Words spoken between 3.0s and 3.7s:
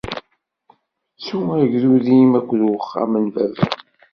n Baba-m.